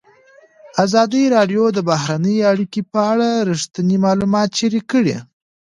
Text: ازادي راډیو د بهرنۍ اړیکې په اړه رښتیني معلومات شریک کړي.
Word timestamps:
ازادي 0.85 1.23
راډیو 1.35 1.63
د 1.73 1.79
بهرنۍ 1.89 2.37
اړیکې 2.51 2.81
په 2.91 2.99
اړه 3.11 3.29
رښتیني 3.49 3.97
معلومات 4.05 4.49
شریک 4.59 4.85
کړي. 4.93 5.15